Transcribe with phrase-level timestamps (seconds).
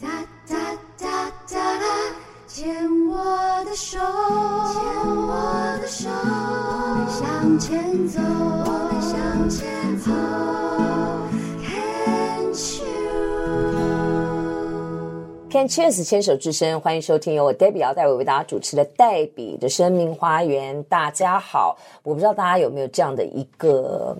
[0.00, 0.08] 哒
[0.48, 0.56] 哒
[0.98, 1.86] 哒哒啦，
[2.46, 2.74] 牵
[3.08, 10.10] 我的手，牵我的手，我们向前走，我们向前走。
[15.50, 20.82] Can Cheers 牵手之声，欢迎收听由我 Debbie 姚代伟为大家主持的黛比的生命花园。
[20.84, 24.16] 大家好，我不知道大家有没有这样的一个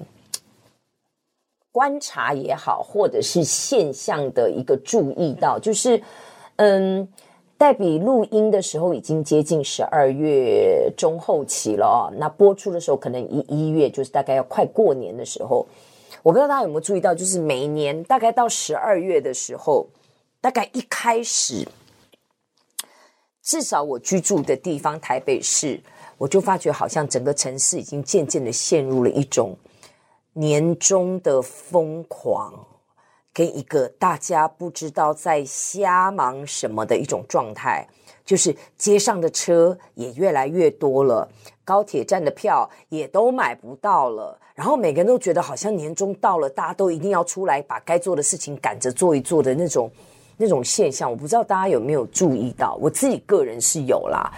[1.73, 6.01] 观察也好，或者是现象的一个注意到，就是
[6.57, 7.09] 嗯，
[7.59, 15.67] 黛比录音的时候已经接近十二月中后期了哦，那播出的时候可能一一月，就是大概要快过年的时候。
[16.23, 19.89] 我不知道大家有没有注意到，就是每年大概到十二月的时候。
[20.41, 21.65] 大概一开始，
[23.45, 25.81] 至少我居住的地方台北市，
[26.19, 29.57] 我就发觉好像整个城市已经渐渐的陷入了一种
[30.35, 32.53] 年终的疯狂，
[33.33, 37.87] 跟一个大家不知道在瞎忙什么的一种状态，
[38.25, 41.29] 就是街上的车也越来越多了，
[41.65, 49.91] 高铁站的票也都买不到了，然后每个人都觉得好像年终到了，大家都一定要出来把该做的事情赶着做一做的那种。
[50.39, 54.33] 那种现象，我不知道大家有没有注意到，我自己个人是有啦。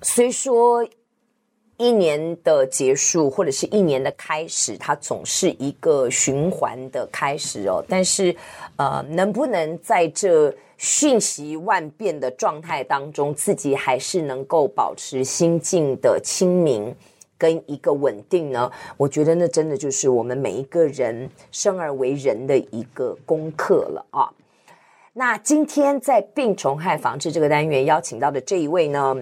[0.00, 0.84] 虽说
[1.76, 8.34] 一年的结束或者是一年的开始，它总是一个循环的开始哦，但是
[8.76, 16.94] 呃，能不能在这瞬息万变的状态当中，自己还是能够保持心境的清明？
[17.38, 24.30] 跟一个稳定呢，我觉得那真的就是我们每一个人生而为人的一个功课了啊。
[25.14, 29.16] 那今天在病虫害防治这个单元邀请到的这一位呢，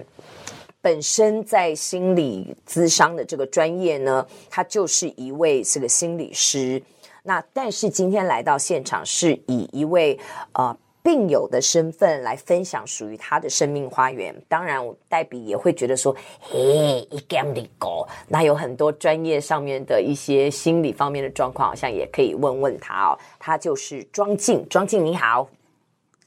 [0.81, 6.81] 本身在心理咨商的这个专业呢，他就是一位是个心理师。
[7.23, 10.19] 那但是今天来到现场是以一位
[10.53, 10.77] 呃。
[11.03, 14.31] 病友的身份来分享属于他的生命花园。
[14.47, 25.49] 当然，我黛比也会觉得说：“嘿，一干的狗，那有很多专业上面的一些心理方面的状况，好像也可以问问他哦。”他就是庄静，庄静你好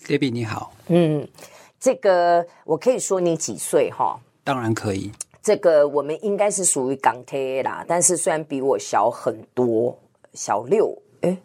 [0.06, 0.72] ，Debbie 你好。
[0.88, 1.24] 嗯，
[1.78, 4.18] 这个我可以说你几岁哈？
[4.44, 5.10] 当然可以。
[5.42, 9.98] 这个我们应该是属于港铁啦，但是虽然比我小很多，
[10.32, 11.36] 小六，诶，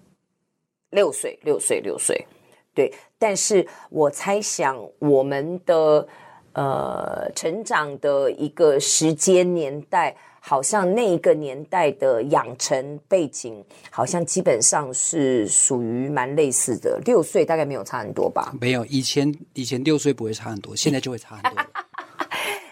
[0.91, 2.25] 六岁，六岁，六岁。
[2.73, 6.07] 对，但是我猜想我们的
[6.53, 13.61] 呃成长的一个时间年代，好像那一个年代的养成背景，
[13.91, 17.01] 好像基本上是属于蛮类似的。
[17.03, 18.53] 六岁大概没有差很多吧？
[18.61, 21.61] 没有，以前以前六岁不会差很多，现在就会差很多。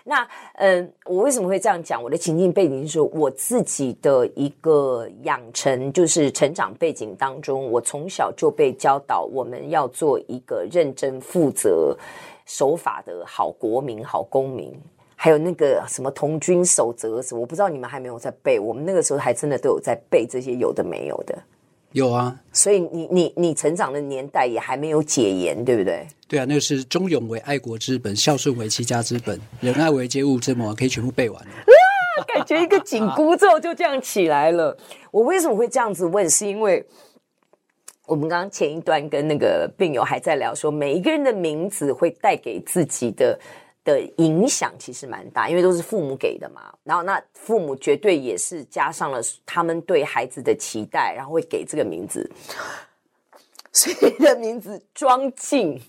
[0.10, 2.02] 那嗯、我为什么会这样讲？
[2.02, 11.94] 我的情境背景是，我自己的一个养成，就是成长背景当中，我从小就被教导，我们要做一个认真、负责、
[12.46, 14.74] 守法的好国民、好公民。
[15.18, 21.38] 还有那个什么童军守则什么，我不知道你们还没有在背，我们那个时候还真的都有在背这些有的没有的。
[21.98, 26.06] 有啊，所以你你你成长的年代也还没有解严，对不对？
[26.28, 31.50] 对啊，那个是忠勇为爱国之本，孝顺为齐家之本，仁爱为接物之母，可以全部背完了。
[31.50, 34.78] 啊，感觉一个紧箍咒就这样起来了。
[35.10, 36.30] 我为什么会这样子问？
[36.30, 36.86] 是因为
[38.06, 43.40] 我们刚刚前一段跟那个病友还在聊说，每一个人的名字会带给自己的。
[43.88, 46.74] 的影响其实蛮大，因为都是父母给的嘛。
[46.84, 52.30] 然后那父母绝对也是加上了他们对孩子的期待，然后会给这个名字。
[53.72, 55.82] 所以你的名字庄敬，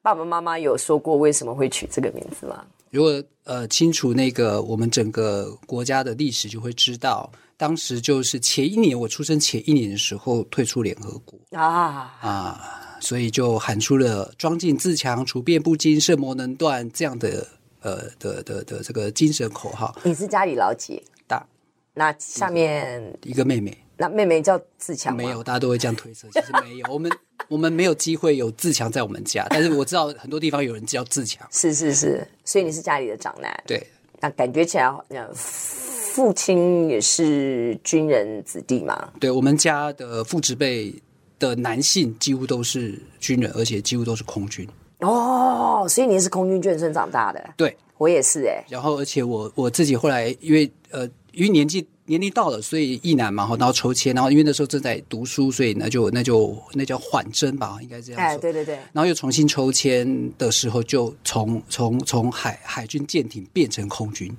[0.00, 2.64] 爸爸妈妈有说过为什么会取这个名字吗？
[2.90, 12.82] 如果呃清楚那个我们整个国家的历史，就会知道当时就是前一年我出生前一年的时候退出联合国啊啊。
[13.00, 17.46] 所以就喊出了“装进自强，处变不惊，圣魔能断”这样的
[17.82, 19.96] 呃的的的，这个精神口号。
[20.02, 21.02] 你是家里老几？
[21.26, 21.46] 大。
[21.94, 23.76] 那下面一个妹妹。
[23.98, 25.22] 那妹妹叫自强吗？
[25.22, 26.28] 没有，大家都会这样推测。
[26.32, 27.10] 其实没有，我们
[27.48, 31.46] 我们没有机会有自强在我们家，但是我知道很多地方有人叫自强。
[31.50, 33.62] 是是是，所以你是家里的长男。
[33.66, 33.86] 对。
[34.20, 34.90] 那感觉起来，
[35.34, 39.12] 父亲也是军人子弟嘛？
[39.20, 40.94] 对，我们家的父执辈。
[41.38, 44.66] 的男性几乎都是军人，而且几乎都是空军
[45.00, 47.50] 哦，所以你是空军眷村长大的？
[47.56, 48.64] 对，我也是哎。
[48.68, 58.24] 然后，而且我我自己后来因为呃，因为年纪年龄到了，所以役男嘛，然后抽签，然后因为那时候正在读书，所以那就那就那叫缓征吧，应该这样说。
[58.24, 58.76] 哎，对对对。
[58.92, 64.34] 然后又重新抽签的时候，就从从从海海军舰艇变成空军，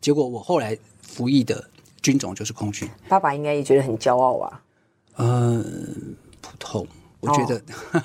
[0.00, 1.64] 结果我后来服役的
[2.02, 2.88] 军种就是空军。
[3.08, 4.62] 爸爸应该也觉得很骄傲啊。
[5.18, 6.86] 嗯，普通。
[7.20, 7.56] 我觉得、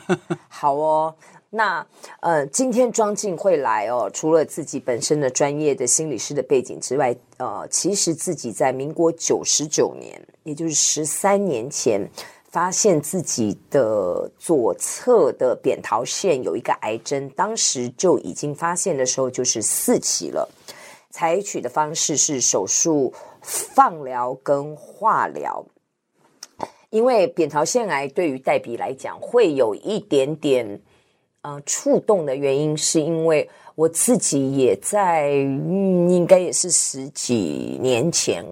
[0.08, 0.18] 哦、
[0.50, 1.16] 好哦。
[1.54, 1.86] 那
[2.22, 12.10] 呃，今天庄静会来哦，除了自己本身的专业的心理师的背景之外，呃，其实自己在民国九十九年，也就是十三年前，
[12.50, 20.50] 发现自己的左侧的扁桃腺有一个癌症，当时就已经发现的时候就是四期了，
[21.10, 25.66] 采取的方式是手术、放疗跟化疗。
[26.92, 30.80] 因为扁桃腺癌对于黛比来讲会有一点点。
[31.44, 38.46] 呃，触动的原因是因为我自己也在，嗯，应该也是十几年前，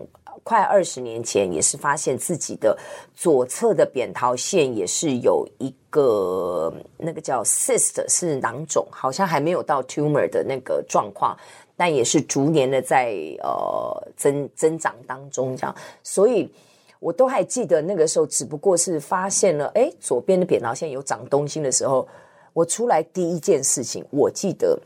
[0.44, 2.76] 快二十年前，也是发现自己的
[3.14, 11.38] 左侧的扁桃腺也是有一个那个叫 cyst，是囊肿，好像还没有到 tumor 的那个状况，
[11.78, 13.14] 但也是逐年的在
[13.44, 16.52] 呃增增长当中这样，所以
[17.00, 22.08] 我都还记得那个时候，只不过是发现了，哎，左边的扁桃腺有长东西的时候。
[22.52, 24.78] 我出来第一件事情，我记得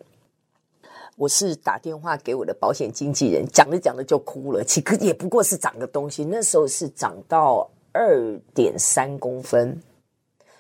[1.16, 4.62] 我是打电话给我的保险经纪人，讲着讲着就哭了。
[4.64, 9.82] 其实也不过是长个东西，那时候是长到二点三公分，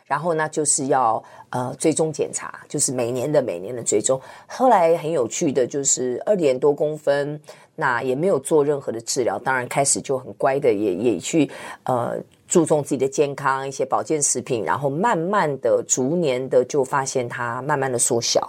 [0.06, 4.20] 然后呢就是要呃追踪检查，就是每年的每年的追踪。
[4.48, 7.40] 后来很有趣的就是二点多公分，
[7.76, 11.50] 那也没有做任何的治疗，当然开始就很乖的也也去
[11.84, 12.18] 呃。
[12.46, 18.48] 注重自己的健康，一些保健食品，然后慢慢的、逐年的就发现它慢慢的缩小，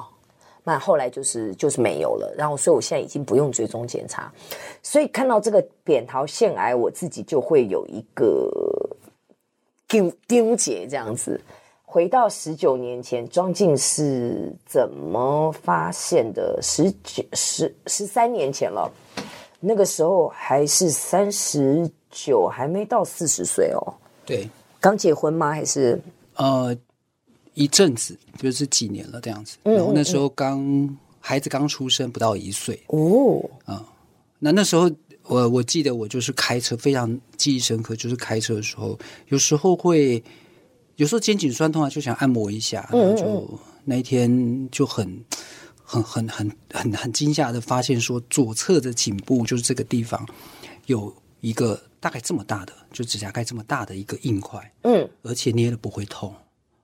[0.62, 2.30] 那后来就是就是没有了。
[2.36, 4.30] 然后，所以我现在已经不用追踪检查。
[4.82, 8.50] 所以看到这个扁桃腺癌，我自己就会有一个
[9.94, 11.40] 纠纠结这样子。
[11.84, 16.58] 回到十九年前，庄敬是怎么发现的？
[16.60, 18.90] 十九十十三年前了，
[19.60, 21.90] 那个时候还是三十。
[22.16, 23.82] 九还没到四十岁哦，
[24.24, 24.48] 对，
[24.78, 25.50] 刚结婚吗？
[25.50, 26.00] 还是
[26.36, 26.72] 呃
[27.54, 29.58] 一阵子，就是几年了这样子。
[29.64, 33.86] 然后那时候刚、孩子刚出生不到一岁哦，啊、呃，
[34.38, 34.88] 那那时候
[35.24, 38.98] 我我记得我就是开车非常记忆深刻，就是开车的时候
[39.28, 40.22] 有时候会
[40.96, 45.24] 有时候肩颈酸痛啊，就想按摩一下，然后就那一天就很
[45.82, 50.26] 很很很很很惊吓的发现说左侧的颈部就是这个地方
[50.86, 51.80] 有一个。
[52.04, 56.34] 大概这么大的，就指甲盖这么大的一个硬块，嗯，而且捏了不会痛，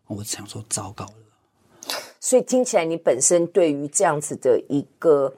[0.07, 1.93] 我想说糟糕了。
[2.19, 5.37] 所以听起来，你本身对于这样子的一个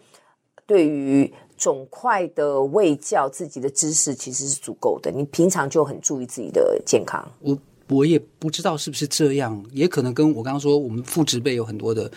[0.66, 5.12] 对于肿块的喂教自己的知识其实是足够的。
[5.12, 7.24] 你平常就很注意自己的健康。
[7.38, 7.56] 我
[7.88, 12.10] 我也不知道是不是这样，也可能跟我刚刚说，我们父执辈有很多的。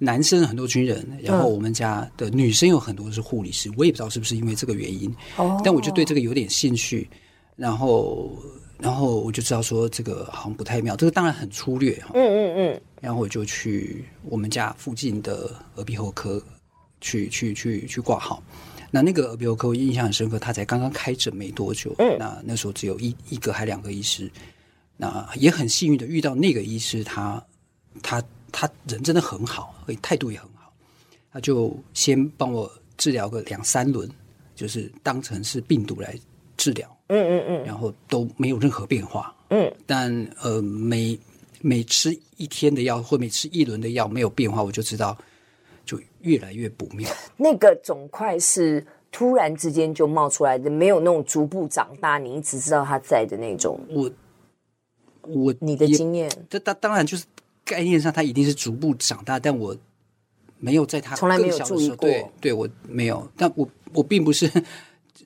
[0.00, 7.10] 男生很多军人，然后我们家的女生有很多是护理师，嗯、我也不知道是不是因为这个原因，哦、但我就对这个有点兴趣，
[7.56, 8.30] 然后，
[8.78, 16.40] 然后我就知道说这个好像不太妙，这个当然很粗略哈，嗯嗯嗯，然后我就去我们家附近的耳鼻喉科
[17.00, 18.42] 去去去去挂号，
[18.90, 24.30] 那那个耳鼻喉科我印象很深刻，他才刚刚开诊没多久，嗯，那那时候只有一一个还两个医师，
[24.96, 27.42] 那也很幸运的遇到那个医师，他
[28.02, 28.22] 他。
[28.50, 30.72] 他人真的很好，态度也很好。
[31.30, 34.08] 他就先帮我治疗个两三轮，
[34.54, 36.18] 就是当成是病毒来
[36.56, 36.98] 治疗。
[37.08, 39.36] 嗯嗯嗯，然后都没有任何变化。
[39.50, 40.10] 嗯，但
[40.40, 41.16] 呃，每
[41.60, 45.16] 每吃一天的药或每吃一轮的药没有变化，我就知道
[45.88, 47.10] 就越来越不妙。
[47.38, 53.80] 那个肿块是突然之间就冒出来的，没有那种逐步长大，你一直知道它在的那种。
[53.88, 54.10] 我
[55.22, 57.24] 我你的经验，这当当然就是。
[57.64, 59.76] 概念上，它一定是逐步长大，但我
[60.58, 61.96] 没有在它从来没有注意过。
[61.96, 64.50] 对，对我没有，但我我并不是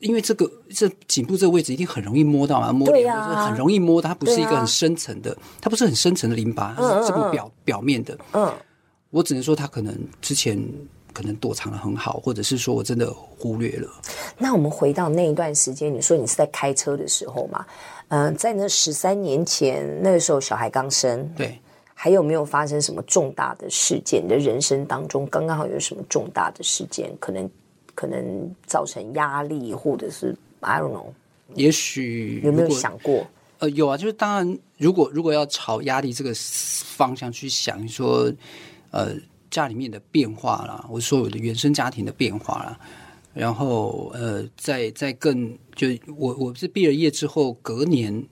[0.00, 8.18] 因为这个这颈部这个位置一定很容易摸到嘛，摸脸、啊、很容易摸，它不是一个很深层的，啊、它不是很深层的淋巴，它是这个表嗯嗯表面的。
[8.32, 8.52] 嗯，
[9.12, 10.58] 我只能说他可能之前
[11.12, 13.88] 可能躲藏的很好，或者是说我真的忽略了。
[14.38, 17.64] 那我们回到那一段时间，你说你是在开车的时候嘛？
[18.08, 21.56] 嗯、呃，在那十三年前，那个时候小孩刚生，对。
[21.94, 24.24] 还有没有发生什么重大的事件？
[24.24, 27.48] 你的人生当中刚刚好有什么重大的事件，可能
[27.94, 31.06] 可能造成压力，或者是 I don't know。
[31.54, 33.24] 也许有没有想过？
[33.60, 38.32] 呃，有啊，就是当然，如果如果要朝压力这个方向去想，说
[38.92, 39.16] 呃
[39.50, 42.78] 家里面的变化啦，我所有的原生家庭的变化啦，
[43.34, 48.24] 然后呃，在在更就我我是毕了业之后隔年。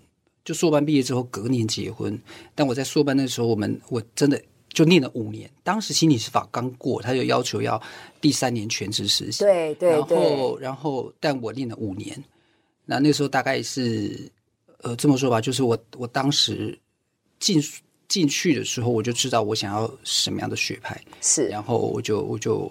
[0.42, 2.18] 就硕班毕业之后，隔年结婚。
[2.54, 5.48] 但我在硕班的时候，我们我真的就念了五年。
[5.62, 7.80] 当时心理师法刚过，他就要求要
[8.22, 9.44] 第三年全职实习。
[9.44, 10.16] 对对对。
[10.18, 12.24] 然后，然后，但我念了五年。
[12.86, 14.32] 那那时候大概是，
[14.78, 16.76] 呃，这么说吧，就是我我当时
[17.38, 17.62] 进
[18.10, 22.70] 进去的时候，我就知道我想要什么样的学派，是，然后我就我就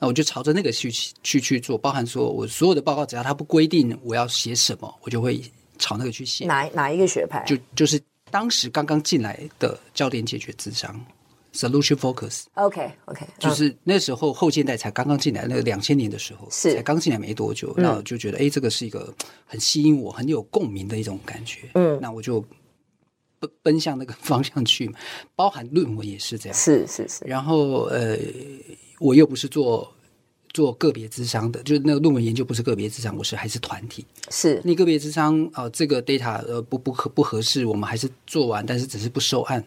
[0.00, 0.90] 那我就朝着那个去
[1.22, 5.40] 去去做，包含说我所有的报告，只要他不规定我要写什么，我就会
[5.78, 6.44] 朝那个去写。
[6.46, 7.44] 哪哪一个学派？
[7.46, 11.00] 就就是当时刚刚进来的焦点解决智商。
[11.54, 12.46] Solution focus。
[12.54, 19.14] OK OK，就是那时候后现代才刚刚进来，那个两千年的时候是才刚进来没多久，然后就觉得哎，这个是一个
[19.46, 21.70] 很吸引我、很有共鸣的一种感觉。
[21.74, 22.44] 嗯，那我就
[23.46, 24.90] 奔奔向那个方向去，
[25.36, 26.58] 包含论文也是这样。
[26.58, 27.24] 是是是。
[27.24, 28.16] 然后呃，
[29.00, 29.92] 我又不是做
[30.52, 34.04] 做个别智商的，就是那个论文研究不是个别智商，我是还是团体。
[34.30, 34.60] 是。
[34.64, 39.64] 你个别智商啊，这个 data 呃不不合不合适，我们还是做完，但是只是不收案。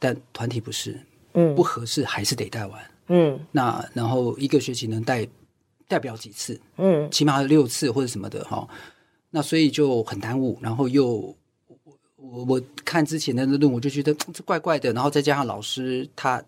[0.00, 0.96] 但团体不是，
[1.32, 5.26] 嗯，不合适还是得带完，嗯，那然后一个学期能带
[5.88, 8.68] 代表几次，嗯，起码有六次或者什么的哈，
[9.30, 11.34] 那所以就很耽误，然后又
[12.18, 16.42] 我我看之前的那论文，我就觉得这怪怪的，然后再加上老师他，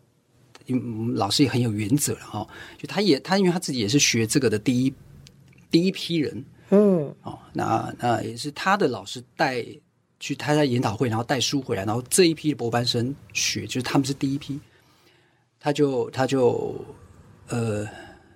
[0.67, 2.47] 嗯，老师也很有原则哈，
[2.77, 4.95] 就他也他因为他自己也是学这个的第一
[5.71, 9.65] 第一批人，嗯，哦，那那也是他的老师带。
[10.23, 14.61] 去他在研讨会，然后带书回来，然后这一批的博班生学，就是他们是第一批，
[15.59, 16.79] 他就他就
[17.49, 17.89] 呃，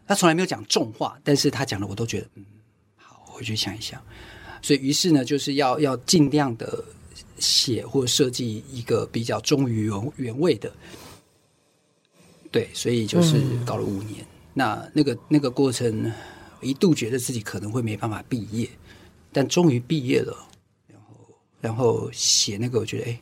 [0.06, 2.44] 他从来没有讲重话，但是他讲的我都觉得嗯
[2.96, 4.02] 好，回去想一想，
[4.62, 6.82] 所以于是呢，就是要要尽量的
[7.44, 10.72] 写或设计一个比较忠于原原味的，
[12.50, 16.10] 对，所以就是搞了五年，嗯、那那个那个过程
[16.62, 18.68] 一度觉得自己可能会没办法毕业，
[19.30, 20.34] 但终于毕业了。
[20.88, 21.14] 然后
[21.60, 23.20] 然后写那个，我觉得哎，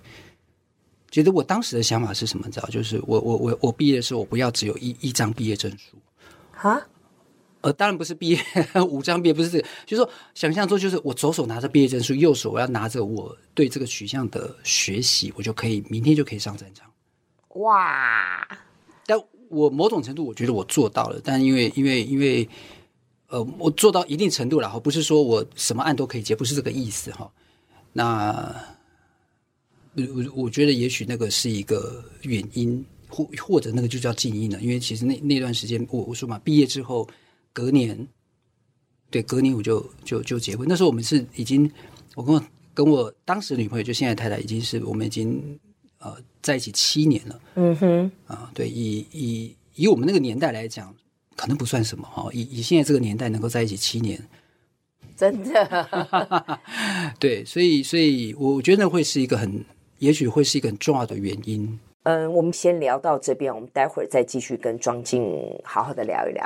[1.10, 2.46] 觉得我当时的想法是什么？
[2.46, 5.96] 你知道，就是我我我我毕业的时候，我不要只有一一张毕业证书，
[6.52, 6.80] 哈，
[7.62, 8.38] 呃，当然不是毕业
[8.88, 16.90] 五张毕业，不是这个，就是说想象中就是我左手拿着毕业证书，右手我要拿着我对这个取向的学习，我就可以明天就可以上战场。
[17.61, 18.47] 哇！
[19.07, 22.49] 但我某种程度我觉得我做到了，但因为因为因为
[23.28, 27.31] 呃，我做到一定程度了哈，不是说我什么案都可以接，不是这个意思哈。
[27.92, 28.54] 那
[29.95, 34.61] 我我觉得也许那个是一个原因，或或者那个就叫静音了。
[34.61, 37.07] 因为其实那那段时间，我我说嘛，毕业之后
[37.52, 38.09] 隔年，
[39.11, 40.66] 对，隔年我就就就结婚。
[40.68, 41.71] 那时候我们是已经，
[42.14, 42.42] 我跟我
[42.75, 45.59] 跟我当时的女朋友，就现在太太，已经是我们已经
[45.99, 47.40] 呃在一起七年了。
[47.54, 50.94] 嗯哼，啊，对，以以以我们那个年代来讲，
[51.37, 52.28] 可能不算什么哈。
[52.32, 54.21] 以以现在这个年代能够在一起七年。
[55.14, 56.59] 真的，
[57.21, 59.64] 对，所以，所以我觉得会是一个很，
[59.99, 61.78] 也许会是一个很重要的原因。
[62.04, 65.23] 嗯，我们先聊到这边，我们待会儿再继续跟庄静
[65.62, 66.44] 好好的聊一聊。